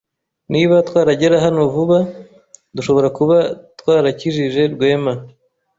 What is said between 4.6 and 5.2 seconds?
Rwema.